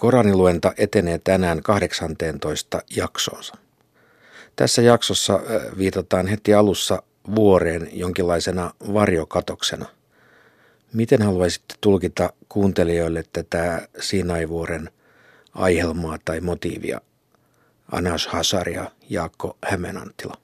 [0.00, 3.54] Koraniluenta etenee tänään 18 jaksonsa.
[4.56, 5.40] Tässä jaksossa
[5.78, 7.02] viitataan heti alussa
[7.34, 9.86] vuoreen jonkinlaisena varjokatoksena.
[10.92, 14.90] Miten haluaisitte tulkita kuuntelijoille tätä Sinai-vuoren
[15.54, 17.00] aihelmaa tai motiivia?
[17.92, 20.34] Anas Hasar ja Jaakko Hämeenanttila.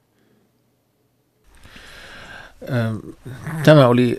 [3.64, 4.18] Tämä oli,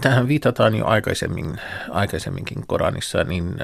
[0.00, 1.60] tähän viitataan jo aikaisemmin,
[1.90, 3.56] aikaisemminkin Koranissa, niin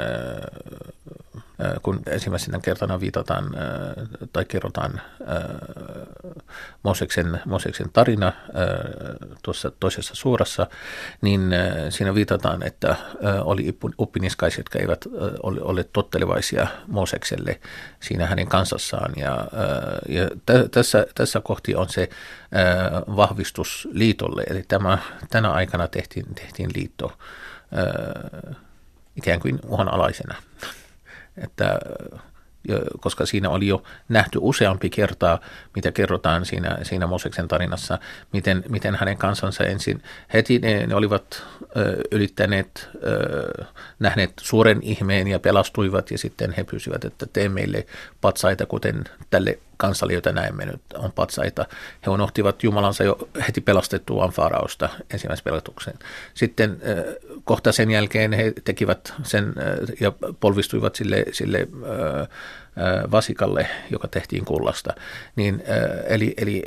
[1.83, 3.45] kun ensimmäisenä kertana viitataan
[4.33, 5.01] tai kerrotaan
[6.83, 8.33] Moseksen, Moseksen tarina
[9.43, 10.67] tuossa toisessa suurassa,
[11.21, 11.51] niin
[11.91, 12.97] siinä viitataan, että
[13.41, 15.05] oli uppiniskaiset, jotka eivät
[15.43, 17.61] ole tottelevaisia Mosekselle
[18.01, 19.13] siinä hänen kansassaan.
[19.17, 19.49] Ja,
[20.09, 20.29] ja
[20.71, 22.09] tässä, tässä kohti on se
[23.17, 24.99] vahvistus liitolle, eli tämä,
[25.31, 27.19] tänä aikana tehtiin, tehtiin liitto
[29.17, 30.35] ikään kuin uhanalaisena
[31.43, 31.79] että
[33.01, 35.41] koska siinä oli jo nähty useampi kertaa,
[35.75, 37.99] mitä kerrotaan siinä, siinä Moseksen tarinassa,
[38.33, 41.43] miten, miten hänen kansansa ensin heti ne, ne olivat
[41.77, 43.65] ö, ylittäneet, ö,
[43.99, 47.87] nähneet suuren ihmeen ja pelastuivat ja sitten he pysyvät, että tee meille
[48.21, 51.67] patsaita, kuten tälle kansalle, jota näemme nyt, on patsaita.
[52.07, 55.95] He unohtivat Jumalansa jo heti pelastettuaan Faraosta ensimmäisen pelatuksen.
[56.35, 56.81] Sitten
[57.45, 59.55] kohta sen jälkeen he tekivät sen
[60.01, 61.69] ja polvistuivat sille, sille
[63.11, 64.95] vasikalle, joka tehtiin kullasta.
[65.37, 65.63] Niin,
[66.07, 66.65] eli, eli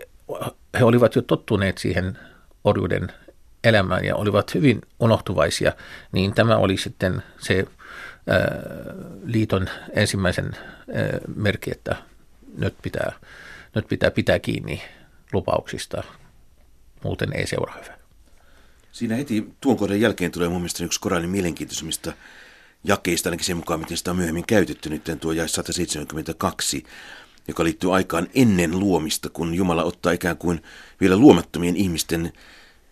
[0.79, 2.19] he olivat jo tottuneet siihen
[2.63, 3.07] orjuuden
[3.63, 5.73] elämään ja olivat hyvin unohtuvaisia,
[6.11, 7.65] niin tämä oli sitten se
[9.23, 10.51] liiton ensimmäisen
[11.35, 11.95] merkki, että
[12.57, 13.13] nyt pitää,
[13.75, 14.81] nyt pitää pitää kiinni
[15.33, 16.03] lupauksista,
[17.03, 17.97] muuten ei seuraa hyvä.
[18.91, 22.13] Siinä heti tuon kohdan jälkeen tulee mun mielestä yksi Koranin mielenkiintoisimmista
[22.83, 26.83] jakeista, ainakin sen mukaan, miten sitä on myöhemmin käytetty, nyt tuo jae 172,
[27.47, 30.61] joka liittyy aikaan ennen luomista, kun Jumala ottaa ikään kuin
[31.01, 32.33] vielä luomattomien ihmisten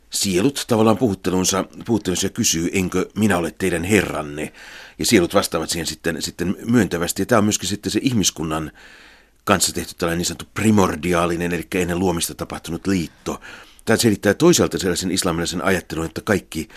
[0.09, 4.53] sielut tavallaan puhuttelunsa, puhuttelunsa ja kysyy, enkö minä ole teidän herranne.
[4.99, 7.21] Ja sielut vastaavat siihen sitten, sitten myöntävästi.
[7.21, 8.71] Ja tämä on myöskin sitten se ihmiskunnan
[9.49, 13.41] kanssa tehty tällainen niin sanottu primordiaalinen, eli ennen luomista tapahtunut liitto.
[13.85, 16.67] Tämä selittää toisaalta sellaisen islamilaisen ajattelun, että kaikki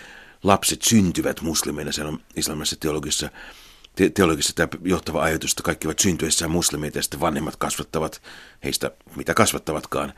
[0.43, 3.29] lapset syntyvät muslimeina, se on islamilaisessa teologiassa,
[3.95, 8.21] te- teologiassa tämä johtava ajatus, että kaikki ovat syntyessään muslimeita ja sitten vanhemmat kasvattavat
[8.63, 10.13] heistä mitä kasvattavatkaan.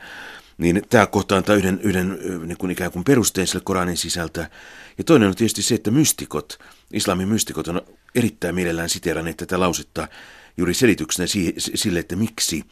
[0.58, 4.50] Niin tämä kohta antaa yhden, yhden niin kuin ikään kuin perusteen sille Koranin sisältä.
[4.98, 6.58] Ja toinen on tietysti se, että mystikot,
[6.92, 7.80] islamin mystikot on
[8.14, 10.08] erittäin mielellään siteeranneet tätä lausetta
[10.56, 11.26] juuri selityksenä
[11.74, 12.64] sille, että miksi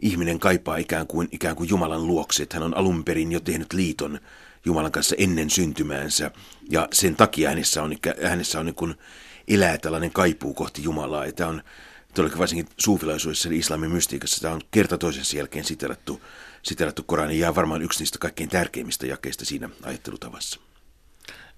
[0.00, 3.72] ihminen kaipaa ikään kuin, ikään kuin Jumalan luokse, että hän on alun perin jo tehnyt
[3.72, 4.20] liiton
[4.64, 6.30] Jumalan kanssa ennen syntymäänsä,
[6.70, 8.94] ja sen takia hänessä on, hänessä on niin kuin
[9.48, 11.62] elää tällainen kaipuu kohti Jumalaa, ja tämä on
[12.14, 16.22] todellakin varsinkin suufilaisuudessa eli islamin mystiikassa, tämä on kerta toisensa jälkeen siterattu,
[16.62, 20.60] siterattu Koranin, ja varmaan yksi niistä kaikkein tärkeimmistä jakeista siinä ajattelutavassa.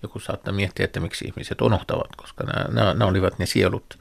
[0.02, 3.98] Joku saattaa miettiä, että miksi ihmiset unohtavat, koska nämä, nämä olivat ne sielut,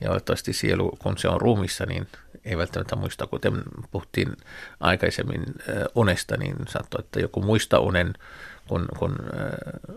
[0.00, 2.06] ja olettavasti sielu, kun se on ruumissa, niin
[2.44, 4.36] ei välttämättä muista, kuten puhuttiin
[4.80, 5.44] aikaisemmin
[5.94, 8.14] unesta, niin saattoi, että joku muista unen,
[8.68, 9.16] kun, kun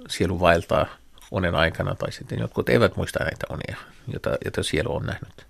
[0.10, 0.86] sielu vaeltaa
[1.32, 5.46] unen aikana, tai sitten jotkut eivät muista näitä unia, joita, joita sielu on nähnyt.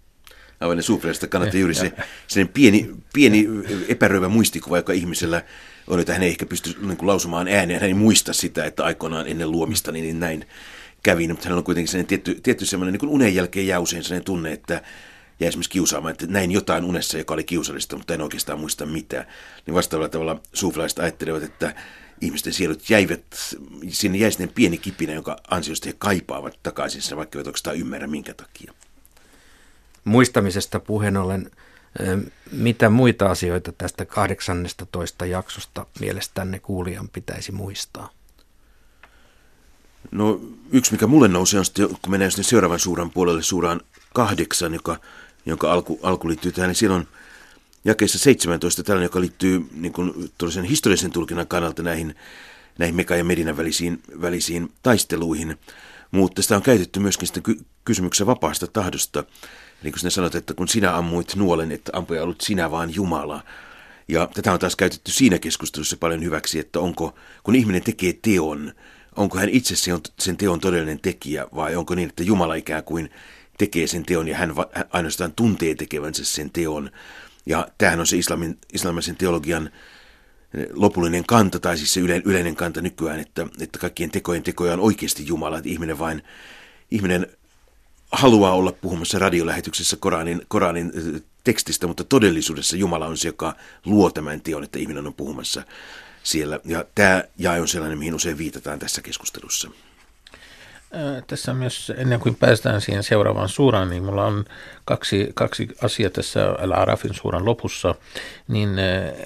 [0.59, 1.91] Aivan ne suufreista kannattaa juuri se
[2.28, 3.47] sen pieni, pieni
[3.88, 5.41] epäröivä muistikuva, joka ihmisellä
[5.88, 8.83] on, että hän ei ehkä pysty niin kuin, lausumaan ääneen, hän ei muista sitä, että
[8.83, 10.45] aikoinaan ennen luomista niin, niin näin
[11.03, 14.25] kävi, mutta hänellä on kuitenkin sellainen tietty, tietty sellainen niin unen jälkeen jää usein sellainen
[14.25, 14.81] tunne, että
[15.39, 19.25] ja esimerkiksi kiusaamaan, että näin jotain unessa, joka oli kiusallista, mutta en oikeastaan muista mitään.
[19.66, 21.75] Niin vastaavalla tavalla suufilaiset ajattelevat, että
[22.22, 23.23] ihmisten sielut jäivät,
[23.89, 28.33] sinne jäi sinne pieni kipinä, jonka ansiosta he kaipaavat takaisin sen, vaikka eivät ymmärrä minkä
[28.33, 28.73] takia.
[30.03, 31.51] Muistamisesta puheen ollen,
[32.51, 38.21] mitä muita asioita tästä 18 jaksosta mielestänne kuulijan pitäisi muistaa?
[40.12, 40.41] No
[40.72, 43.81] yksi, mikä mulle nousee, on sitten, kun mennään sinne seuraavan suuran puolelle, suuraan
[44.13, 45.00] kahdeksan, joka,
[45.45, 47.07] jonka alku, alku liittyy tähän, niin siellä on
[47.86, 50.13] jakeessa 17 tällainen, joka liittyy niin kuin,
[50.69, 52.15] historiallisen tulkinnan kannalta näihin,
[52.77, 55.57] näihin Meka ja Medinan välisiin, välisiin taisteluihin.
[56.12, 59.24] Mutta sitä on käytetty myöskin sitä ky- kysymyksessä vapaasta tahdosta.
[59.81, 63.44] Eli kun sinä sanot, että kun sinä ammuit nuolen, että ampuja ollut sinä vaan Jumala.
[64.07, 68.74] Ja tätä on taas käytetty siinä keskustelussa paljon hyväksi, että onko, kun ihminen tekee teon,
[69.16, 69.75] onko hän itse
[70.19, 73.10] sen teon todellinen tekijä vai onko niin, että Jumala ikään kuin
[73.58, 74.54] tekee sen teon ja hän
[74.90, 76.92] ainoastaan tuntee tekevänsä sen teon.
[77.46, 79.69] Ja tämähän on se islamin, islamisen teologian
[80.54, 84.74] eh, lopullinen kanta, tai siis se yle, yleinen kanta nykyään, että, että kaikkien tekojen tekoja
[84.74, 86.24] on oikeasti Jumala, että ihminen vain,
[86.92, 87.28] ihminen
[88.12, 90.92] haluaa olla puhumassa radiolähetyksessä Koranin, Koranin
[91.44, 93.56] tekstistä, mutta todellisuudessa Jumala on se, joka
[93.86, 95.64] luo tämän teon, että ihminen on puhumassa
[96.23, 96.59] siellä.
[96.65, 99.69] Ja tämä jae on sellainen, mihin usein viitataan tässä keskustelussa.
[101.27, 104.45] Tässä myös, ennen kuin päästään siihen seuraavaan suuraan, niin mulla on
[104.85, 107.95] kaksi, kaksi asiaa tässä Al-Arafin suuran lopussa.
[108.47, 108.69] Niin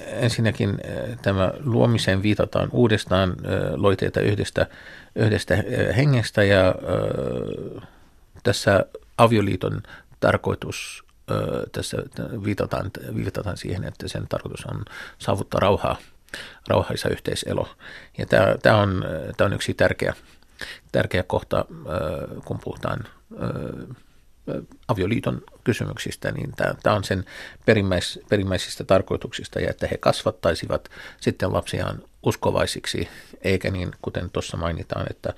[0.06, 0.78] ensinnäkin
[1.22, 3.36] tämä luomiseen viitataan uudestaan
[3.76, 4.66] loiteita yhdestä,
[5.14, 5.56] yhdestä
[5.96, 6.74] hengestä ja
[8.42, 8.84] tässä
[9.18, 9.82] avioliiton
[10.20, 11.04] tarkoitus
[11.72, 11.96] tässä
[12.44, 14.84] viitataan, viitataan siihen, että sen tarkoitus on
[15.18, 15.96] saavuttaa rauhaa,
[16.68, 17.68] rauhaisa yhteiselo.
[18.18, 19.04] Ja tämä, tämä, on,
[19.36, 20.14] tämä on yksi tärkeä,
[20.92, 21.64] tärkeä kohta,
[22.44, 23.04] kun puhutaan
[24.88, 27.24] avioliiton kysymyksistä, niin tämä, tämä on sen
[27.66, 30.88] perimmäis, perimmäisistä tarkoituksista, ja että he kasvattaisivat
[31.20, 33.08] sitten lapsiaan uskovaisiksi,
[33.42, 35.34] eikä niin, kuten tuossa mainitaan, että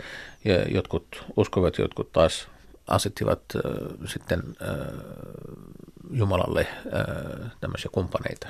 [0.70, 2.48] jotkut uskovat, jotkut taas
[2.88, 3.62] asettivat äh,
[4.06, 4.76] sitten äh,
[6.10, 8.48] Jumalalle äh, tämmöisiä kumppaneita.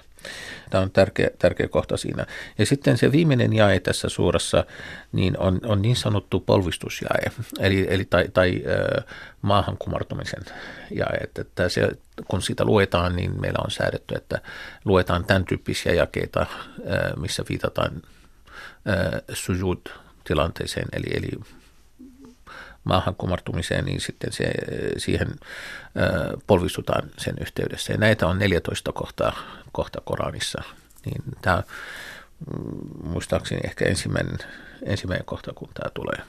[0.71, 2.27] Tämä on tärkeä, tärkeä kohta siinä.
[2.59, 4.65] Ja sitten se viimeinen jae tässä suurassa
[5.13, 8.63] niin on, on niin sanottu polvistusjae, eli, eli tai, tai
[8.99, 9.05] äh,
[9.43, 10.45] maahan kumartumisen
[10.91, 11.17] jae.
[11.21, 11.89] Että, että se,
[12.29, 14.41] kun sitä luetaan, niin meillä on säädetty, että
[14.85, 16.47] luetaan tämän tyyppisiä jakeita, äh,
[17.17, 18.03] missä viitataan
[19.33, 19.87] sujud
[20.25, 21.29] tilanteeseen, eli, eli
[22.85, 24.45] maahan kumartumiseen, niin sitten se,
[24.97, 25.29] siihen
[26.47, 27.93] polvistutaan sen yhteydessä.
[27.93, 29.33] Ja näitä on 14 kohtaa,
[29.73, 30.63] kohta Koranissa.
[31.05, 31.63] Niin tämä
[32.57, 34.39] mm, muistaakseni ehkä ensimmäinen,
[34.83, 36.23] ensimmäinen kohta, kun tämä tulee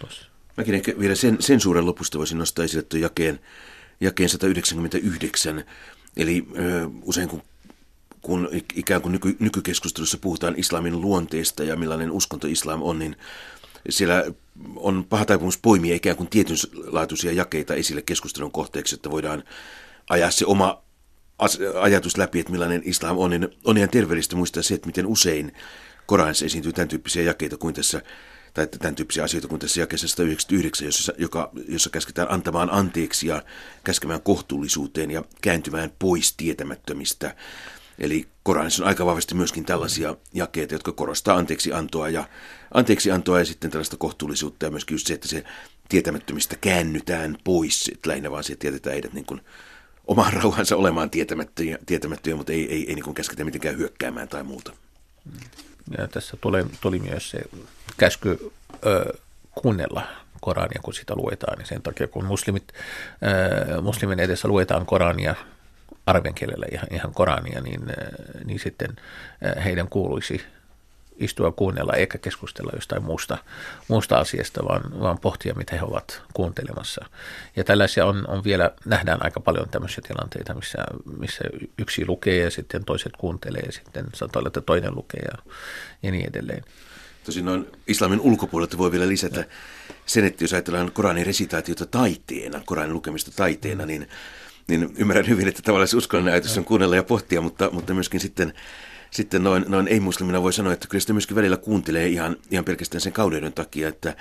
[0.00, 0.26] tuossa.
[0.56, 3.40] Mäkin ehkä vielä sen, sen suuren lopusta voisin nostaa esille tuon jakeen,
[4.00, 5.64] jakeen 199.
[6.16, 7.42] Eli ö, usein kun
[8.24, 13.16] kun ikään kuin nyky, nykykeskustelussa puhutaan islamin luonteesta ja millainen uskonto islam on, niin
[13.90, 14.24] siellä
[14.76, 19.44] on paha taipumus poimia ikään kuin tietynlaatuisia jakeita esille keskustelun kohteeksi, että voidaan
[20.10, 20.82] ajaa se oma
[21.80, 25.52] ajatus läpi, että millainen islam on, niin on ihan terveellistä muistaa se, että miten usein
[26.06, 28.02] Koranissa esiintyy tämän tyyppisiä jakeita kuin tässä,
[28.54, 33.42] tai tämän tyyppisiä asioita kuin tässä jakeessa 199, jossa, joka, jossa käsketään antamaan anteeksi ja
[33.84, 37.34] käskemään kohtuullisuuteen ja kääntymään pois tietämättömistä.
[37.98, 42.24] Eli Koranissa on aika vahvasti myöskin tällaisia jakeita, jotka korostaa anteeksi antoa ja,
[42.74, 45.44] anteeksi antoa ja sitten tällaista kohtuullisuutta ja myöskin just se, että se
[45.88, 49.40] tietämättömistä käännytään pois, että lähinnä vaan se, että jätetään heidät niin
[50.06, 54.72] omaan rauhansa olemaan tietämättömiä, tietämättömiä mutta ei, ei, ei niin käsketä mitenkään hyökkäämään tai muuta.
[55.98, 57.38] Ja tässä tuli, tuli myös se
[57.96, 58.52] käsky
[58.86, 59.18] ö,
[59.54, 60.06] kuunnella
[60.40, 62.64] Korania, kun sitä luetaan, niin sen takia kun muslimit,
[63.76, 65.34] ö, muslimin edessä luetaan Korania,
[66.06, 68.96] arabian kielellä ihan, ihan Korania, niin, äh, niin sitten
[69.46, 70.40] äh, heidän kuuluisi
[71.16, 73.38] istua kuunnella eikä keskustella jostain muusta,
[73.88, 77.04] muusta asiasta, vaan, vaan pohtia, mitä he ovat kuuntelemassa.
[77.56, 80.78] Ja tällaisia on, on vielä, nähdään aika paljon tämmöisiä tilanteita, missä,
[81.18, 81.44] missä
[81.78, 85.52] yksi lukee ja sitten toiset kuuntelee ja sitten saattaa olla, että toinen lukee ja,
[86.02, 86.64] ja niin edelleen.
[87.24, 89.44] Tosin noin islamin ulkopuolelta voi vielä lisätä
[90.06, 93.88] sen, että jos ajatellaan Koranin resitaatiota taiteena, Koranin lukemista taiteena, mm.
[93.88, 94.08] niin
[94.68, 98.20] niin ymmärrän hyvin, että tavallaan se uskonnollinen ajatus on kuunnella ja pohtia, mutta, mutta myöskin
[98.20, 98.54] sitten,
[99.10, 103.00] sitten noin, noin ei-muslimina voi sanoa, että kyllä sitä myöskin välillä kuuntelee ihan, ihan pelkästään
[103.00, 104.16] sen kauneuden takia, että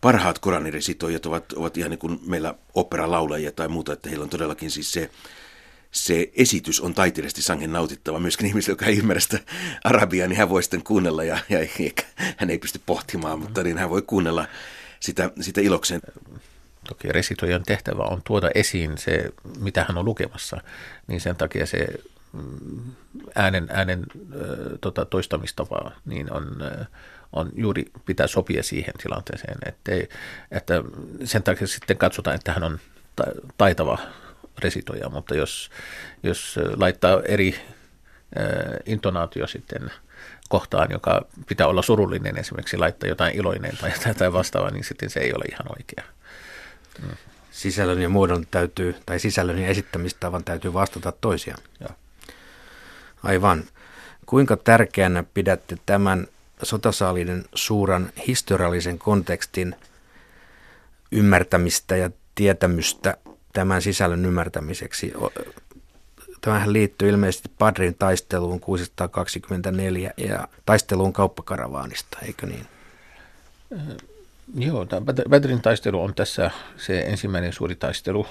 [0.00, 4.70] parhaat koraniresitoijat ovat, ovat ihan niin kuin meillä operalaulajia tai muuta, että heillä on todellakin
[4.70, 5.10] siis se,
[5.90, 8.20] se esitys on taiteellisesti sangen nautittava.
[8.20, 9.38] Myöskin ihmisille, joka ei ymmärrä sitä
[9.84, 12.02] arabiaa, niin hän voi sitten kuunnella ja, ja eikä,
[12.36, 14.46] hän ei pysty pohtimaan, mutta niin hän voi kuunnella
[15.00, 16.00] sitä, sitä ilokseen.
[16.88, 19.30] Toki resitoijan tehtävä on tuoda esiin se,
[19.60, 20.60] mitä hän on lukemassa,
[21.06, 21.86] niin sen takia se
[22.32, 22.92] mm,
[23.34, 24.06] äänen, äänen
[24.80, 26.56] tota, toistamistapa niin on,
[27.32, 30.08] on juuri pitää sopia siihen tilanteeseen, ettei,
[30.50, 30.82] että
[31.24, 32.78] sen takia sitten katsotaan, että hän on
[33.58, 33.98] taitava
[34.58, 35.70] resitoija, mutta jos,
[36.22, 37.54] jos laittaa eri
[38.86, 39.90] intonaatio sitten
[40.48, 45.20] kohtaan, joka pitää olla surullinen, esimerkiksi laittaa jotain iloinen tai jotain vastaavaa, niin sitten se
[45.20, 46.04] ei ole ihan oikea.
[47.50, 51.62] Sisällön ja muodon täytyy, tai sisällön ja esittämistavan täytyy vastata toisiaan.
[51.80, 51.88] Ja.
[53.22, 53.64] Aivan.
[54.26, 56.26] Kuinka tärkeänä pidätte tämän
[56.62, 59.74] sotasaalinen suuran historiallisen kontekstin
[61.12, 63.16] ymmärtämistä ja tietämystä
[63.52, 65.12] tämän sisällön ymmärtämiseksi?
[66.40, 72.66] Tämähän liittyy ilmeisesti Padrin taisteluun 624 ja taisteluun kauppakaravaanista, eikö niin?
[74.54, 78.26] Joo, tämä Badrin taistelu on tässä se ensimmäinen suuri taistelu.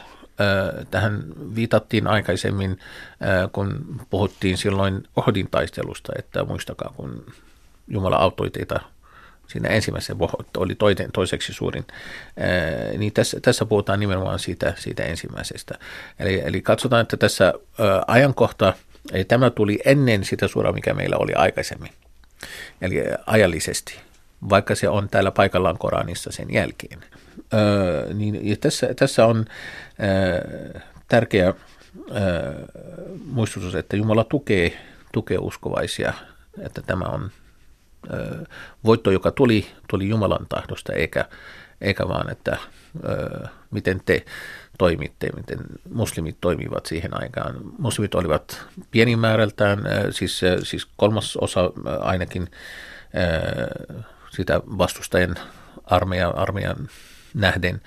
[0.92, 1.24] Tähän
[1.56, 2.80] viitattiin aikaisemmin,
[3.52, 7.26] kun puhuttiin silloin Ohdin taistelusta, että muistakaa, kun
[7.88, 8.80] Jumala auttoi teitä
[9.48, 10.16] siinä ensimmäisessä
[10.58, 11.86] oli toinen, toiseksi suurin,
[12.98, 15.76] niin tässä, tässä puhutaan nimenomaan siitä, siitä ensimmäisestä.
[16.20, 17.54] Eli, eli katsotaan, että tässä
[18.08, 18.74] ajankohta,
[19.12, 21.92] eli tämä tuli ennen sitä suuraa, mikä meillä oli aikaisemmin,
[22.82, 24.00] eli ajallisesti,
[24.50, 27.00] vaikka se on täällä paikallaan Koranissa sen jälkeen.
[27.00, 29.46] Ää, niin, ja tässä, tässä on
[30.00, 31.54] ää, tärkeä ää,
[33.26, 34.78] muistutus, että Jumala tukee,
[35.14, 36.14] tukee uskovaisia,
[36.60, 37.32] että tämä on
[38.84, 41.26] voitto, joka tuli, tuli Jumalan tahdosta, eikä,
[41.82, 42.58] eikä vaan, että
[43.72, 44.26] miten te
[44.78, 45.60] toimitte, miten
[45.94, 47.56] muslimit toimivat siihen aikaan.
[47.80, 49.80] Muslimit olivat pienimäärältään,
[50.12, 52.48] siis, siis kolmas osa ainakin
[54.38, 55.36] sitä vastustajan
[55.84, 56.90] armeijan, armeijan
[57.34, 57.82] nähden,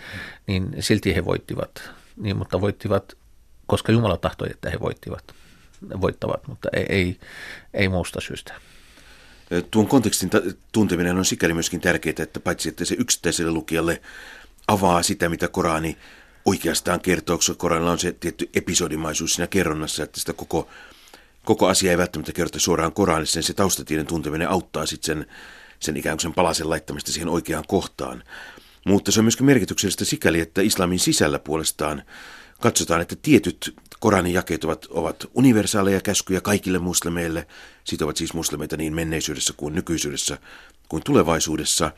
[0.46, 1.90] niin silti he voittivat.
[2.16, 3.16] Niin, mutta voittivat,
[3.66, 5.24] koska Jumala tahtoi, että he voittivat,
[6.00, 7.20] voittavat, mutta ei, ei,
[7.74, 8.54] ei muusta syystä.
[9.70, 10.30] Tuon kontekstin
[10.72, 14.02] tunteminen on sikäli myöskin tärkeää, että paitsi että se yksittäiselle lukijalle
[14.68, 15.98] avaa sitä, mitä Korani
[16.44, 20.68] oikeastaan kertoo, koska Koranilla on se tietty episodimaisuus siinä kerronnassa, että sitä koko,
[21.44, 25.26] koko asia ei välttämättä kerrota suoraan Koranissa, niin se taustatieden tunteminen auttaa sitten sen,
[25.80, 28.22] sen ikään kuin sen palasen laittamista siihen oikeaan kohtaan.
[28.86, 32.02] Mutta se on myöskin merkityksellistä sikäli, että islamin sisällä puolestaan
[32.60, 37.46] katsotaan, että tietyt Koranin jakeet ovat, ovat universaaleja käskyjä kaikille muslimeille,
[37.84, 40.38] sitovat siis muslimeita niin menneisyydessä kuin nykyisyydessä
[40.88, 41.90] kuin tulevaisuudessa.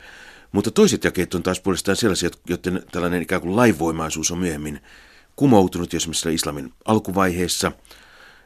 [0.51, 4.79] Mutta toiset jakeet on taas puolestaan sellaisia, joiden tällainen ikään kuin laivoimaisuus on myöhemmin
[5.35, 7.71] kumoutunut, esimerkiksi islamin alkuvaiheessa,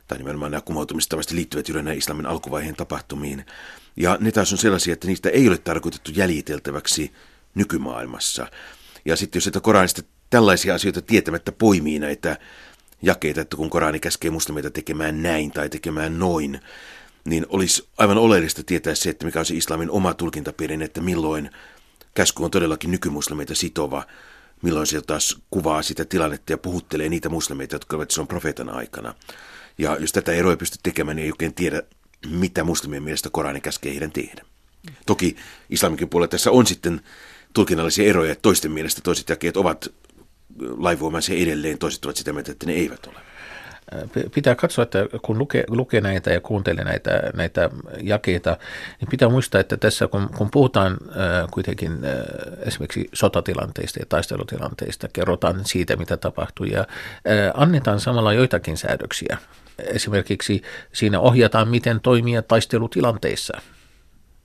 [0.08, 3.46] tai nimenomaan nämä kumoutumistavasti liittyvät juuri islamin alkuvaiheen tapahtumiin.
[3.98, 7.14] Ja ne taas on sellaisia, että niistä ei ole tarkoitettu jäljiteltäväksi
[7.56, 8.48] nykymaailmassa.
[9.06, 12.38] Ja sitten jos sitä Koranista tällaisia asioita tietämättä poimii näitä
[13.02, 16.60] jakeita, että kun Korani käskee muslimeita tekemään näin tai tekemään noin,
[17.26, 21.50] niin olisi aivan oleellista tietää se, että mikä on se islamin oma tulkintaperin, että milloin
[22.14, 24.04] käsky on todellakin nykymuslimeita sitova,
[24.62, 29.16] milloin se taas kuvaa sitä tilannetta ja puhuttelee niitä muslimeita, jotka ovat silloin profeetan aikana.
[29.78, 31.82] Ja jos tätä eroa ei pysty tekemään, niin ei oikein tiedä,
[32.30, 34.42] mitä muslimien mielestä Korani käskee heidän tehdä.
[35.06, 35.36] Toki
[35.70, 37.02] islamikin puolella tässä on sitten
[37.54, 39.94] tulkinnallisia eroja, että toisten mielestä toiset jakeet ovat
[40.78, 43.20] laivuomaisia edelleen, toiset ovat sitä mieltä, että ne eivät ole.
[44.34, 47.70] Pitää katsoa, että kun lukee, lukee näitä ja kuuntelee näitä, näitä
[48.02, 48.58] jakeita,
[49.00, 52.12] niin pitää muistaa, että tässä kun, kun puhutaan äh, kuitenkin äh,
[52.68, 56.86] esimerkiksi sotatilanteista ja taistelutilanteista, kerrotaan siitä, mitä tapahtuu ja äh,
[57.54, 59.38] annetaan samalla joitakin säädöksiä.
[59.80, 60.62] Esimerkiksi
[60.94, 63.62] siinä ohjataan, miten toimia taistelutilanteissa–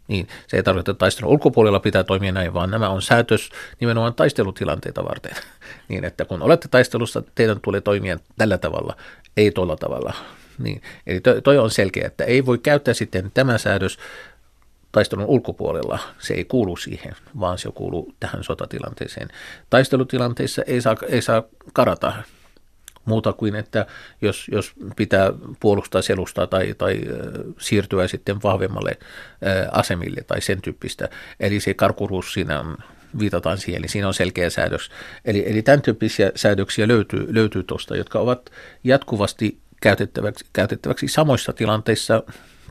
[0.08, 4.14] niin se ei tarkoita, että taistelun ulkopuolella pitää toimia näin, vaan nämä on säätös nimenomaan
[4.14, 5.32] taistelutilanteita varten.
[5.88, 8.96] niin, että kun olette taistelussa, teidän tulee toimia tällä tavalla,
[9.36, 10.14] ei tuolla tavalla.
[10.58, 13.98] Niin, eli toi, toi on selkeä, että ei voi käyttää sitten tämä säädös
[14.92, 15.98] taistelun ulkopuolella.
[16.18, 19.28] Se ei kuulu siihen, vaan se kuuluu tähän sotatilanteeseen.
[19.70, 22.12] Taistelutilanteissa ei saa, ei saa karata
[23.04, 23.86] muuta kuin, että
[24.22, 27.00] jos, jos pitää puolustaa selustaa tai, tai
[27.58, 28.98] siirtyä sitten vahvemmalle
[29.72, 31.08] asemille tai sen tyyppistä.
[31.40, 32.76] Eli se karkuruus siinä on,
[33.18, 34.90] viitataan siihen, eli siinä on selkeä säädös.
[35.24, 38.50] Eli, eli tämän tyyppisiä säädöksiä löytyy, löytyy tuosta, jotka ovat
[38.84, 42.22] jatkuvasti käytettäväksi, käytettäväksi samoissa tilanteissa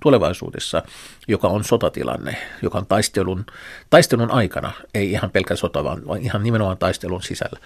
[0.02, 0.84] tulevaisuudessa,
[1.28, 3.46] joka on sotatilanne, joka on taistelun,
[3.90, 7.60] taistelun aikana, ei ihan pelkkä sota, vaan, ihan nimenomaan taistelun sisällä.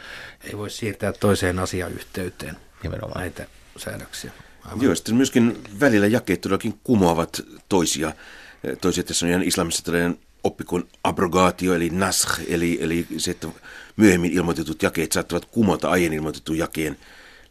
[0.43, 4.31] Ei voi siirtää toiseen asiayhteyteen nimenomaan näitä säädöksiä.
[4.65, 4.81] Aivan.
[4.81, 8.11] Joo, sitten myöskin välillä jakeet todellakin kumoavat toisia.
[8.81, 13.47] Toisia tässä on ihan islamissa tällainen oppi kuin abrogaatio, eli nash, eli, eli se, että
[13.97, 16.97] myöhemmin ilmoitetut jakeet saattavat kumota aiemmin ilmoitetun jakeen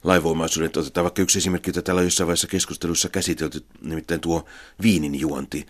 [0.04, 0.70] laivoimaisuuden.
[0.76, 4.44] Otetaan vaikka yksi esimerkki, jota täällä on jossain vaiheessa keskustelussa käsitelty, nimittäin tuo
[4.82, 5.66] viinin juonti.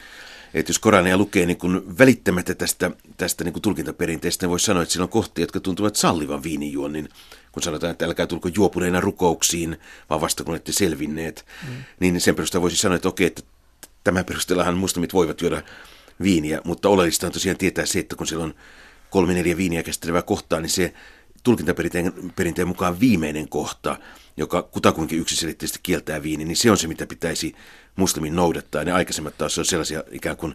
[0.54, 4.82] Että jos Korania lukee niin kuin välittämättä tästä, tästä niin kuin tulkintaperinteestä, niin voisi sanoa,
[4.82, 7.08] että siinä on kohtia, jotka tuntuvat sallivan viininjuonnin.
[7.52, 9.76] Kun sanotaan, että älkää tulko juopuneina rukouksiin,
[10.10, 11.46] vaan vasta kun olette selvinneet.
[11.68, 11.84] Mm.
[12.00, 13.42] Niin sen perusteella voisi sanoa, että okei, että
[14.04, 15.62] tämän perusteellahan muslimit voivat juoda
[16.22, 18.54] viiniä, mutta oleellista on tosiaan tietää se, että kun siellä on
[19.10, 20.94] kolme neljä viiniä käsittelevää kohtaa, niin se
[21.42, 23.96] tulkintaperinteen perinteen mukaan viimeinen kohta,
[24.36, 27.54] joka kutakuinkin yksiselitteisesti kieltää viini, niin se on se, mitä pitäisi
[27.96, 28.84] muslimin noudattaa.
[28.84, 30.54] Ne aikaisemmat taas on sellaisia ikään kuin,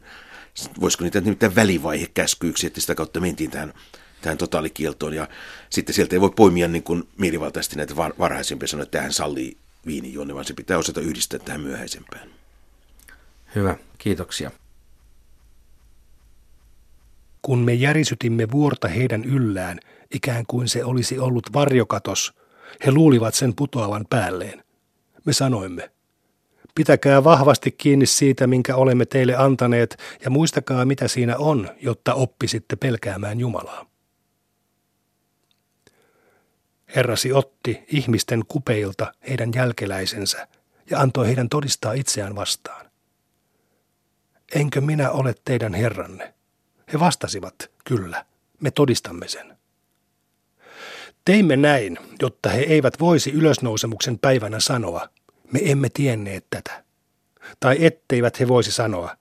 [0.81, 3.73] voisiko niitä nimittäin välivaihe käskyyksi, että sitä kautta mentiin tähän,
[4.21, 5.13] tähän totaalikieltoon.
[5.13, 5.27] Ja
[5.69, 9.57] sitten sieltä ei voi poimia niin kuin mielivaltaisesti näitä var- varhaisempia sanoa, että tähän sallii
[9.85, 12.29] viinijuonne, vaan se pitää osata yhdistää tähän myöhäisempään.
[13.55, 14.51] Hyvä, kiitoksia.
[17.41, 19.79] Kun me järisytimme vuorta heidän yllään,
[20.11, 22.33] ikään kuin se olisi ollut varjokatos,
[22.85, 24.63] he luulivat sen putoavan päälleen.
[25.25, 25.91] Me sanoimme,
[26.79, 32.75] Pitäkää vahvasti kiinni siitä, minkä olemme teille antaneet, ja muistakaa, mitä siinä on, jotta oppisitte
[32.75, 33.85] pelkäämään Jumalaa.
[36.95, 40.47] Herrasi otti ihmisten kupeilta heidän jälkeläisensä
[40.89, 42.85] ja antoi heidän todistaa itseään vastaan.
[44.55, 46.33] Enkö minä ole teidän herranne?
[46.93, 48.25] He vastasivat, kyllä,
[48.59, 49.58] me todistamme sen.
[51.29, 55.09] Teimme näin, jotta he eivät voisi ylösnousemuksen päivänä sanoa,
[55.51, 56.83] me emme tienneet tätä.
[57.59, 59.15] Tai etteivät he voisi sanoa,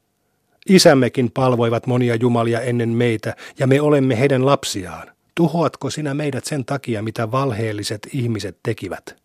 [0.69, 5.12] isämmekin palvoivat monia jumalia ennen meitä ja me olemme heidän lapsiaan.
[5.35, 9.17] Tuhoatko sinä meidät sen takia, mitä valheelliset ihmiset tekivät?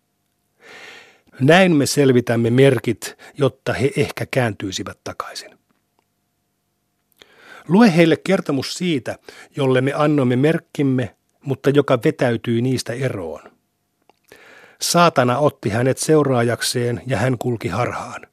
[1.40, 5.58] Näin me selvitämme merkit, jotta he ehkä kääntyisivät takaisin.
[7.68, 9.18] Lue heille kertomus siitä,
[9.56, 13.40] jolle me annoimme merkkimme, mutta joka vetäytyi niistä eroon.
[14.80, 18.26] Saatana otti hänet seuraajakseen ja hän kulki harhaan.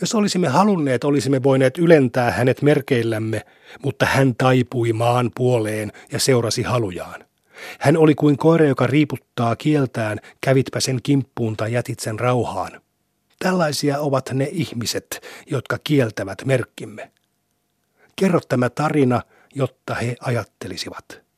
[0.00, 3.46] Jos olisimme halunneet, olisimme voineet ylentää hänet merkeillämme,
[3.84, 7.24] mutta hän taipui maan puoleen ja seurasi halujaan.
[7.80, 12.80] Hän oli kuin koira, joka riiputtaa kieltään, kävitpä sen kimppuun tai jätit sen rauhaan.
[13.38, 17.10] Tällaisia ovat ne ihmiset, jotka kieltävät merkkimme.
[18.16, 19.22] Kerro tämä tarina,
[19.54, 21.29] jotta he ajattelisivat.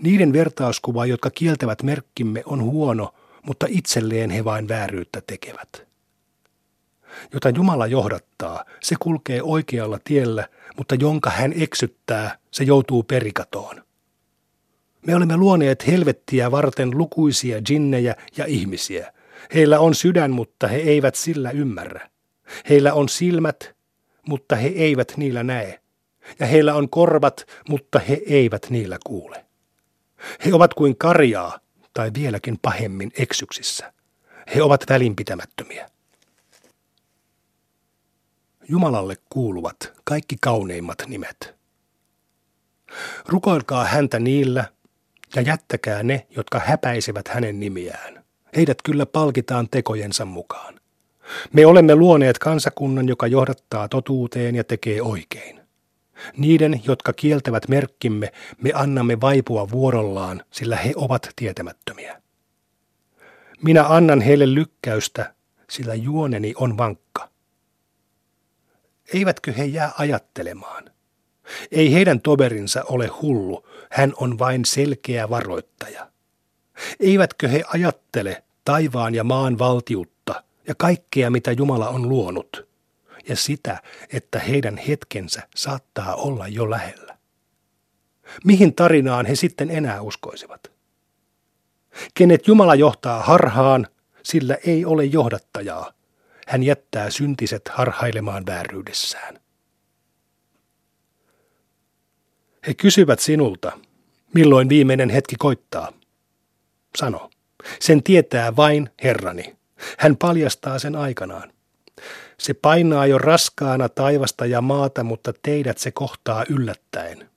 [0.00, 5.90] Niiden vertauskuva, jotka kieltävät merkkimme, on huono, mutta itselleen he vain vääryyttä tekevät.
[7.32, 13.84] Jota Jumala johdattaa, se kulkee oikealla tiellä, mutta jonka hän eksyttää, se joutuu perikatoon.
[15.06, 19.12] Me olemme luoneet helvettiä varten lukuisia jinnejä ja ihmisiä.
[19.54, 22.10] Heillä on sydän, mutta he eivät sillä ymmärrä.
[22.68, 23.74] Heillä on silmät,
[24.28, 25.80] mutta he eivät niillä näe.
[26.38, 29.44] Ja heillä on korvat, mutta he eivät niillä kuule.
[30.44, 31.60] He ovat kuin karjaa,
[31.94, 33.92] tai vieläkin pahemmin eksyksissä.
[34.54, 35.90] He ovat välinpitämättömiä.
[38.68, 41.54] Jumalalle kuuluvat kaikki kauneimmat nimet.
[43.26, 44.64] Rukoilkaa häntä niillä
[45.36, 48.24] ja jättäkää ne, jotka häpäisevät hänen nimiään.
[48.56, 50.80] Heidät kyllä palkitaan tekojensa mukaan.
[51.52, 55.59] Me olemme luoneet kansakunnan, joka johdattaa totuuteen ja tekee oikein.
[56.36, 62.22] Niiden, jotka kieltävät merkkimme, me annamme vaipua vuorollaan, sillä he ovat tietämättömiä.
[63.62, 65.34] Minä annan heille lykkäystä,
[65.70, 67.28] sillä juoneni on vankka.
[69.14, 70.90] Eivätkö he jää ajattelemaan?
[71.72, 76.10] Ei heidän toverinsa ole hullu, hän on vain selkeä varoittaja.
[77.00, 82.69] Eivätkö he ajattele taivaan ja maan valtiutta ja kaikkea, mitä Jumala on luonut–
[83.28, 87.16] ja sitä, että heidän hetkensä saattaa olla jo lähellä.
[88.44, 90.72] Mihin tarinaan he sitten enää uskoisivat?
[92.14, 93.86] Kenet Jumala johtaa harhaan,
[94.22, 95.92] sillä ei ole johdattajaa.
[96.46, 99.40] Hän jättää syntiset harhailemaan vääryydessään.
[102.66, 103.72] He kysyvät sinulta,
[104.34, 105.92] milloin viimeinen hetki koittaa.
[106.98, 107.30] Sano,
[107.80, 109.56] sen tietää vain Herrani.
[109.98, 111.52] Hän paljastaa sen aikanaan.
[112.40, 117.30] Se painaa jo raskaana taivasta ja maata, mutta teidät se kohtaa yllättäen.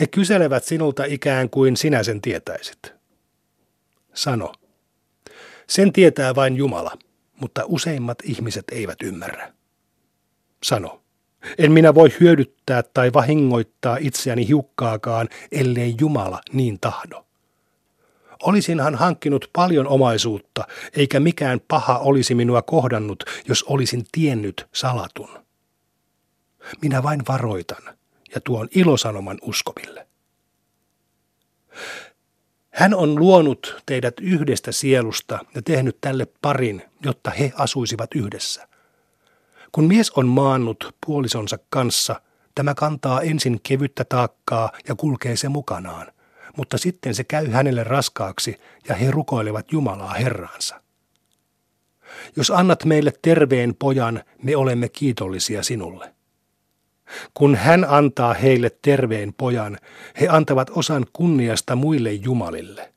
[0.00, 2.92] He kyselevät sinulta ikään kuin sinä sen tietäisit.
[4.14, 4.52] Sano.
[5.66, 6.98] Sen tietää vain Jumala,
[7.40, 9.52] mutta useimmat ihmiset eivät ymmärrä.
[10.62, 11.02] Sano.
[11.58, 17.26] En minä voi hyödyttää tai vahingoittaa itseäni hiukkaakaan, ellei Jumala niin tahdo.
[18.42, 20.64] Olisinhan hankkinut paljon omaisuutta,
[20.96, 25.28] eikä mikään paha olisi minua kohdannut, jos olisin tiennyt salatun.
[26.82, 27.82] Minä vain varoitan
[28.34, 30.06] ja tuon ilosanoman uskoville.
[32.70, 38.68] Hän on luonut teidät yhdestä sielusta ja tehnyt tälle parin, jotta he asuisivat yhdessä.
[39.72, 42.20] Kun mies on maannut puolisonsa kanssa,
[42.54, 46.12] tämä kantaa ensin kevyttä taakkaa ja kulkee se mukanaan–
[46.56, 48.56] mutta sitten se käy hänelle raskaaksi
[48.88, 50.82] ja he rukoilevat Jumalaa Herraansa.
[52.36, 56.14] Jos annat meille terveen pojan, me olemme kiitollisia sinulle.
[57.34, 59.78] Kun hän antaa heille terveen pojan,
[60.20, 62.92] he antavat osan kunniasta muille jumalille.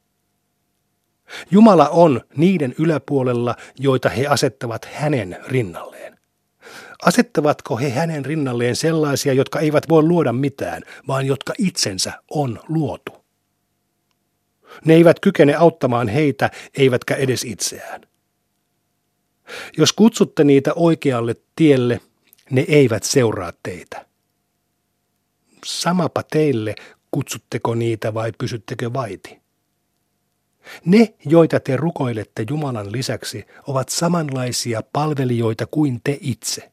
[1.52, 6.18] Jumala on niiden yläpuolella, joita he asettavat hänen rinnalleen.
[7.06, 13.25] Asettavatko he hänen rinnalleen sellaisia, jotka eivät voi luoda mitään, vaan jotka itsensä on luotu?
[14.86, 18.02] Ne eivät kykene auttamaan heitä, eivätkä edes itseään.
[19.78, 22.02] Jos kutsutte niitä oikealle tielle,
[22.50, 24.06] ne eivät seuraa teitä.
[25.66, 26.76] Samapa teille,
[27.12, 29.42] kutsutteko niitä vai pysyttekö vaiti?
[30.86, 36.72] Ne, joita te rukoilette Jumalan lisäksi, ovat samanlaisia palvelijoita kuin te itse.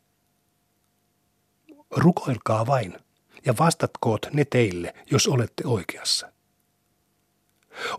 [1.91, 2.99] Rukoilkaa vain
[3.45, 6.32] ja vastatkoot ne teille, jos olette oikeassa.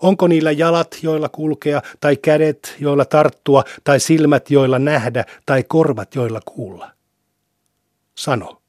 [0.01, 6.15] Onko niillä jalat, joilla kulkea, tai kädet, joilla tarttua, tai silmät, joilla nähdä, tai korvat,
[6.15, 6.91] joilla kuulla?
[8.15, 8.59] Sano.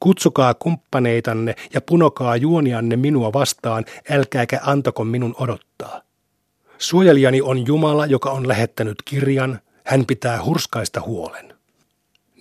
[0.00, 6.02] Kutsukaa kumppaneitanne ja punokaa juonianne minua vastaan, älkääkä antako minun odottaa.
[6.78, 11.54] Suojelijani on Jumala, joka on lähettänyt kirjan, hän pitää hurskaista huolen.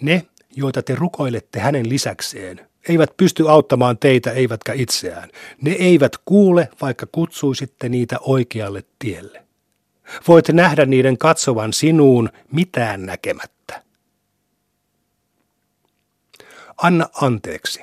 [0.02, 5.30] Ne, joita te rukoilette hänen lisäkseen, eivät pysty auttamaan teitä eivätkä itseään.
[5.62, 9.46] Ne eivät kuule, vaikka kutsuisitte niitä oikealle tielle.
[10.28, 13.84] Voit nähdä niiden katsovan sinuun mitään näkemättä.
[16.78, 17.82] Anna anteeksi,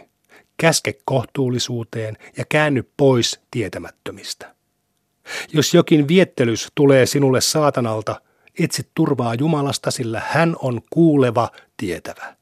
[0.56, 4.54] käske kohtuullisuuteen ja käänny pois tietämättömistä.
[5.52, 8.20] Jos jokin viettelys tulee sinulle saatanalta,
[8.58, 12.36] etsi turvaa Jumalasta, sillä hän on kuuleva, tietävä.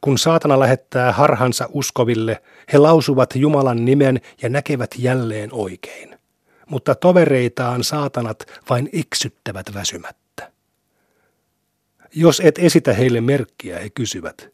[0.00, 2.42] Kun saatana lähettää harhansa uskoville,
[2.72, 6.18] he lausuvat Jumalan nimen ja näkevät jälleen oikein.
[6.66, 10.52] Mutta tovereitaan saatanat vain eksyttävät väsymättä.
[12.14, 14.48] Jos et esitä heille merkkiä, he kysyvät,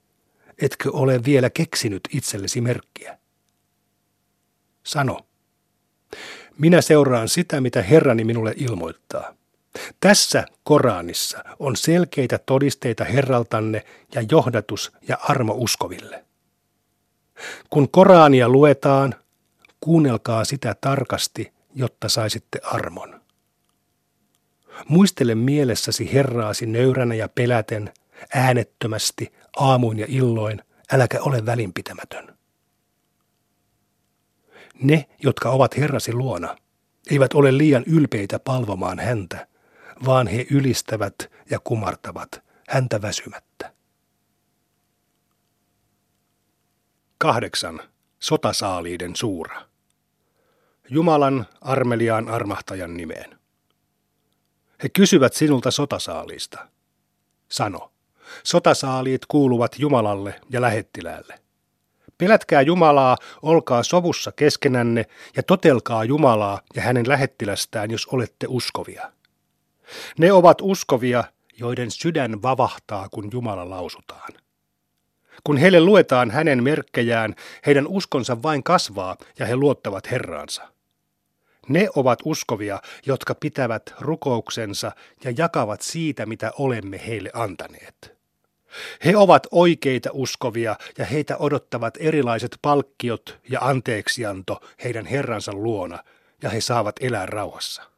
[0.63, 3.19] etkö ole vielä keksinyt itsellesi merkkiä?
[4.83, 5.21] Sano,
[6.59, 9.38] minä seuraan sitä, mitä Herrani minulle ilmoittaa.
[10.01, 16.25] Tässä Koranissa on selkeitä todisteita Herraltanne ja johdatus ja armo uskoville.
[17.71, 19.15] Kun Korania luetaan,
[19.81, 23.21] kuunnelkaa sitä tarkasti, jotta saisitte armon.
[24.89, 27.93] Muistele mielessäsi Herraasi nöyränä ja peläten,
[28.35, 30.63] äänettömästi, aamuin ja illoin,
[30.93, 32.39] äläkä ole välinpitämätön.
[34.83, 36.57] Ne, jotka ovat Herrasi luona,
[37.11, 39.48] eivät ole liian ylpeitä palvomaan häntä,
[40.05, 41.15] vaan he ylistävät
[41.51, 43.73] ja kumartavat häntä väsymättä.
[47.19, 47.81] Kahdeksan.
[48.19, 49.63] Sotasaaliiden suura.
[50.91, 53.39] Jumalan armeliaan armahtajan nimeen.
[54.83, 56.69] He kysyvät sinulta sotasaalista.
[57.49, 57.93] Sano,
[58.45, 61.41] sotasaaliit kuuluvat Jumalalle ja lähettiläälle.
[62.19, 65.05] Pelätkää Jumalaa, olkaa sovussa keskenänne
[65.37, 69.13] ja totelkaa Jumalaa ja hänen lähettilästään, jos olette uskovia.
[70.19, 71.25] Ne ovat uskovia,
[71.59, 74.33] joiden sydän vavahtaa, kun Jumala lausutaan.
[75.45, 77.35] Kun heille luetaan hänen merkkejään,
[77.67, 80.63] heidän uskonsa vain kasvaa ja he luottavat Herraansa.
[81.69, 84.93] Ne ovat uskovia, jotka pitävät rukouksensa
[85.25, 88.19] ja jakavat siitä, mitä olemme heille antaneet.
[89.05, 96.05] He ovat oikeita uskovia ja heitä odottavat erilaiset palkkiot ja anteeksianto heidän Herransa luona,
[96.43, 97.98] ja he saavat elää rauhassa.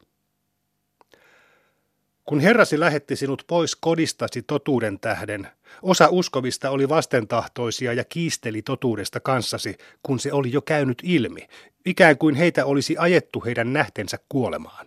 [2.30, 5.48] Kun Herrasi lähetti sinut pois kodistasi totuuden tähden,
[5.82, 11.48] osa uskovista oli vastentahtoisia ja kiisteli totuudesta kanssasi, kun se oli jo käynyt ilmi,
[11.86, 14.86] ikään kuin heitä olisi ajettu heidän nähtensä kuolemaan.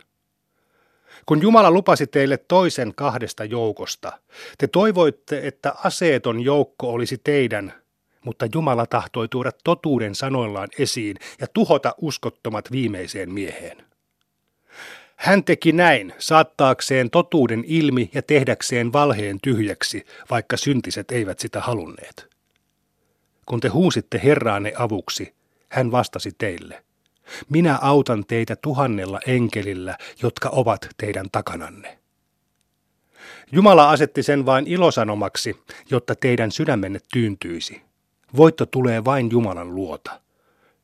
[1.25, 4.11] Kun Jumala lupasi teille toisen kahdesta joukosta,
[4.57, 7.73] te toivoitte, että aseeton joukko olisi teidän,
[8.25, 13.82] mutta Jumala tahtoi tuoda totuuden sanoillaan esiin ja tuhota uskottomat viimeiseen mieheen.
[15.23, 22.27] Hän teki näin, saattaakseen totuuden ilmi ja tehdäkseen valheen tyhjäksi, vaikka syntiset eivät sitä halunneet.
[23.45, 25.33] Kun te huusitte Herraanne avuksi,
[25.69, 26.83] hän vastasi teille.
[27.49, 31.99] Minä autan teitä tuhannella enkelillä, jotka ovat teidän takananne.
[33.51, 35.55] Jumala asetti sen vain ilosanomaksi,
[35.89, 37.81] jotta teidän sydämenne tyyntyisi.
[38.37, 40.21] Voitto tulee vain Jumalan luota.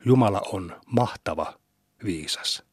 [0.06, 1.54] Jumala on mahtava,
[2.04, 2.69] viisas.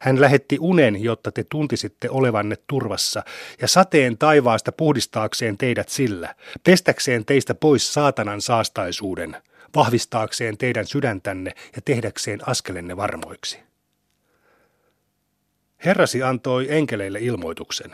[0.00, 3.22] Hän lähetti unen, jotta te tuntisitte olevanne turvassa,
[3.60, 9.36] ja sateen taivaasta puhdistaakseen teidät sillä, pestäkseen teistä pois saatanan saastaisuuden,
[9.76, 13.58] vahvistaakseen teidän sydäntänne ja tehdäkseen askelenne varmoiksi.
[15.84, 17.90] Herrasi antoi enkeleille ilmoituksen.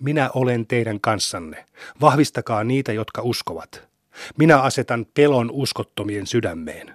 [0.00, 1.66] Minä olen teidän kanssanne.
[2.00, 3.88] Vahvistakaa niitä, jotka uskovat.
[4.38, 6.94] Minä asetan pelon uskottomien sydämeen.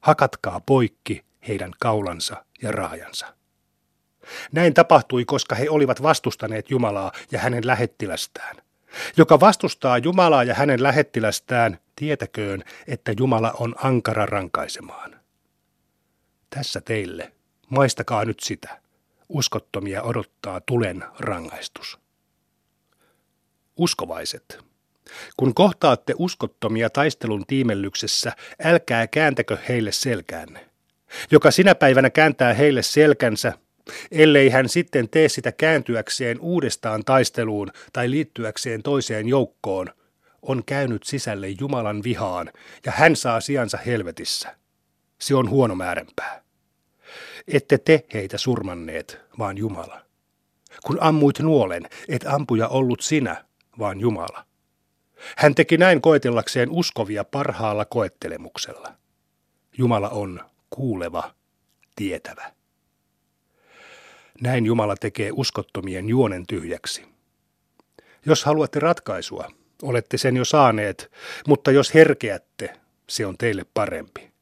[0.00, 3.34] Hakatkaa poikki heidän kaulansa ja raajansa.
[4.52, 8.56] Näin tapahtui, koska he olivat vastustaneet Jumalaa ja hänen lähettilästään.
[9.16, 15.20] Joka vastustaa Jumalaa ja hänen lähettilästään, tietäköön, että Jumala on ankara rankaisemaan.
[16.50, 17.32] Tässä teille,
[17.68, 18.80] maistakaa nyt sitä.
[19.28, 21.98] Uskottomia odottaa tulen rangaistus.
[23.76, 24.58] Uskovaiset.
[25.36, 28.32] Kun kohtaatte uskottomia taistelun tiimellyksessä,
[28.64, 30.71] älkää kääntäkö heille selkäänne.
[31.30, 33.52] Joka sinä päivänä kääntää heille selkänsä,
[34.10, 39.88] ellei hän sitten tee sitä kääntyäkseen uudestaan taisteluun tai liittyäkseen toiseen joukkoon,
[40.42, 42.50] on käynyt sisälle Jumalan vihaan
[42.86, 44.56] ja hän saa sijansa helvetissä.
[45.20, 46.42] Se on huono määränpää.
[47.48, 50.00] Ette te heitä surmanneet, vaan Jumala.
[50.86, 53.44] Kun ammuit nuolen, et ampuja ollut sinä,
[53.78, 54.44] vaan Jumala.
[55.36, 58.94] Hän teki näin koetellakseen uskovia parhaalla koettelemuksella.
[59.78, 60.40] Jumala on
[60.74, 61.34] kuuleva,
[61.96, 62.52] tietävä.
[64.40, 67.04] Näin Jumala tekee uskottomien juonen tyhjäksi.
[68.26, 69.48] Jos haluatte ratkaisua,
[69.82, 71.10] olette sen jo saaneet,
[71.46, 74.32] mutta jos herkeätte, se on teille parempi.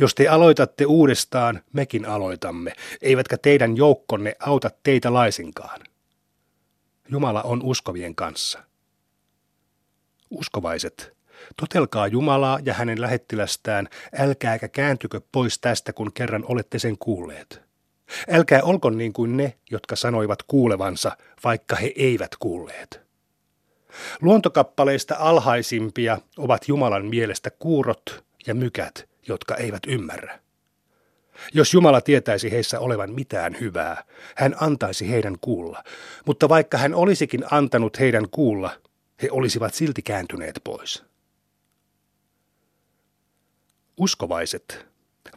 [0.00, 5.80] Jos te aloitatte uudestaan, mekin aloitamme, eivätkä teidän joukkonne auta teitä laisinkaan.
[7.08, 8.64] Jumala on uskovien kanssa.
[10.30, 11.13] Uskovaiset,
[11.56, 17.62] totelkaa Jumalaa ja hänen lähettilästään, älkääkä kääntykö pois tästä, kun kerran olette sen kuulleet.
[18.30, 23.00] Älkää olko niin kuin ne, jotka sanoivat kuulevansa, vaikka he eivät kuulleet.
[24.22, 30.38] Luontokappaleista alhaisimpia ovat Jumalan mielestä kuurot ja mykät, jotka eivät ymmärrä.
[31.54, 34.04] Jos Jumala tietäisi heissä olevan mitään hyvää,
[34.36, 35.84] hän antaisi heidän kuulla,
[36.26, 38.70] mutta vaikka hän olisikin antanut heidän kuulla,
[39.22, 41.04] he olisivat silti kääntyneet pois.
[43.96, 44.86] Uskovaiset,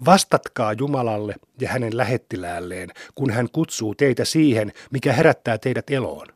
[0.05, 6.27] vastatkaa Jumalalle ja hänen lähettiläälleen, kun hän kutsuu teitä siihen, mikä herättää teidät eloon.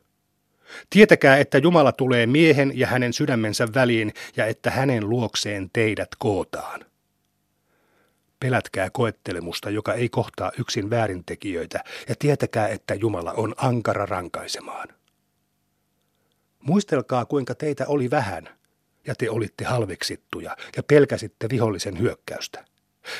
[0.90, 6.80] Tietäkää, että Jumala tulee miehen ja hänen sydämensä väliin ja että hänen luokseen teidät kootaan.
[8.40, 14.88] Pelätkää koettelemusta, joka ei kohtaa yksin väärintekijöitä, ja tietäkää, että Jumala on ankara rankaisemaan.
[16.60, 18.48] Muistelkaa, kuinka teitä oli vähän,
[19.06, 22.64] ja te olitte halveksittuja, ja pelkäsitte vihollisen hyökkäystä.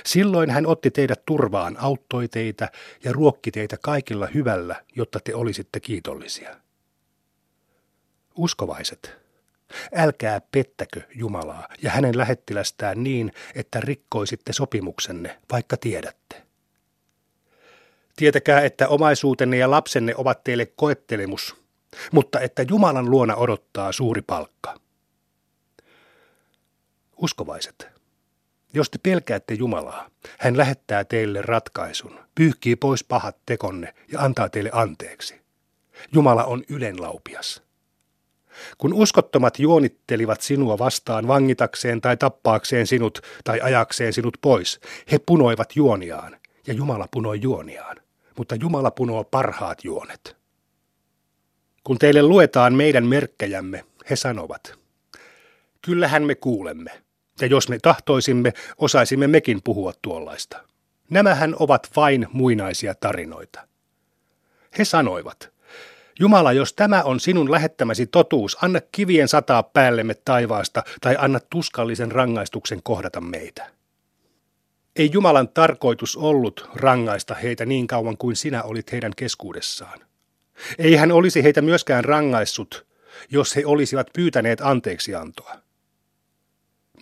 [0.05, 2.69] Silloin hän otti teidät turvaan, auttoi teitä
[3.05, 6.57] ja ruokki teitä kaikilla hyvällä, jotta te olisitte kiitollisia.
[8.37, 9.17] Uskovaiset,
[9.95, 16.43] älkää pettäkö Jumalaa ja hänen lähettilästään niin, että rikkoisitte sopimuksenne, vaikka tiedätte.
[18.17, 21.57] Tietäkää, että omaisuutenne ja lapsenne ovat teille koettelemus,
[22.13, 24.75] mutta että Jumalan luona odottaa suuri palkka.
[27.23, 27.89] Uskovaiset,
[28.75, 34.71] jos te pelkäätte Jumalaa, hän lähettää teille ratkaisun, pyyhkii pois pahat tekonne ja antaa teille
[34.73, 35.41] anteeksi.
[36.13, 37.63] Jumala on ylenlaupias.
[38.79, 44.81] Kun uskottomat juonittelivat sinua vastaan vangitakseen tai tappaakseen sinut tai ajakseen sinut pois,
[45.13, 47.97] he punoivat juoniaan, ja Jumala punoi juoniaan.
[48.39, 50.37] Mutta Jumala punoo parhaat juonet.
[51.85, 54.75] Kun teille luetaan meidän merkkejämme, he sanovat,
[55.83, 57.03] kyllähän me kuulemme,
[57.41, 60.61] ja jos me tahtoisimme, osaisimme mekin puhua tuollaista.
[61.11, 63.69] Nämähän ovat vain muinaisia tarinoita.
[64.79, 65.53] He sanoivat,
[66.21, 72.13] Jumala, jos tämä on sinun lähettämäsi totuus, anna kivien sataa päällemme taivaasta tai anna tuskallisen
[72.13, 73.71] rangaistuksen kohdata meitä.
[74.97, 80.01] Ei Jumalan tarkoitus ollut rangaista heitä niin kauan kuin sinä olit heidän keskuudessaan.
[80.79, 82.87] Ei hän olisi heitä myöskään rangaissut,
[83.31, 85.55] jos he olisivat pyytäneet anteeksiantoa.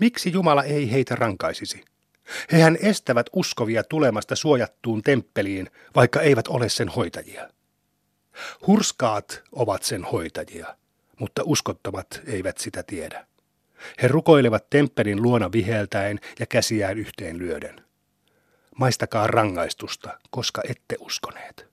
[0.00, 1.84] Miksi Jumala ei heitä rankaisisi?
[2.52, 7.48] Hehän estävät uskovia tulemasta suojattuun temppeliin, vaikka eivät ole sen hoitajia.
[8.66, 10.76] Hurskaat ovat sen hoitajia,
[11.18, 13.26] mutta uskottomat eivät sitä tiedä.
[14.02, 17.84] He rukoilevat temppelin luona viheltäen ja käsiään yhteen lyöden.
[18.76, 21.66] Maistakaa rangaistusta, koska ette uskoneet.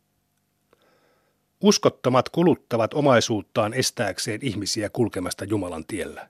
[1.62, 6.30] Uskottomat kuluttavat omaisuuttaan estääkseen ihmisiä kulkemasta Jumalan tiellä.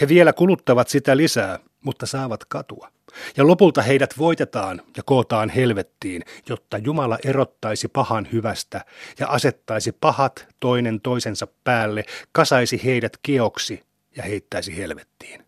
[0.00, 2.88] He vielä kuluttavat sitä lisää, mutta saavat katua.
[3.36, 8.84] Ja lopulta heidät voitetaan ja kootaan helvettiin, jotta Jumala erottaisi pahan hyvästä
[9.18, 13.82] ja asettaisi pahat toinen toisensa päälle, kasaisi heidät keoksi
[14.16, 15.46] ja heittäisi helvettiin.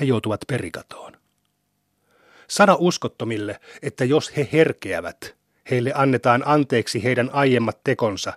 [0.00, 1.12] He joutuvat perikatoon.
[2.48, 5.34] Sano uskottomille, että jos he herkeävät,
[5.70, 8.32] heille annetaan anteeksi heidän aiemmat tekonsa,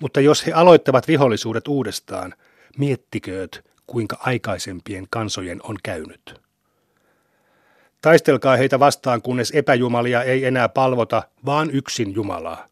[0.00, 2.34] mutta jos he aloittavat vihollisuudet uudestaan,
[2.78, 6.40] miettikööt, kuinka aikaisempien kansojen on käynyt.
[8.00, 12.66] Taistelkaa heitä vastaan, kunnes epäjumalia ei enää palvota, vaan yksin Jumalaa.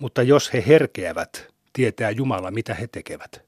[0.00, 3.42] Mutta jos he herkeävät, tietää Jumala, mitä he tekevät.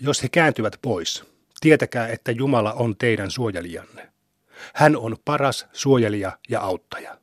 [0.00, 1.24] Jos he kääntyvät pois,
[1.60, 4.12] tietäkää, että Jumala on teidän suojelijanne.
[4.74, 7.19] Hän on paras suojelija ja auttaja.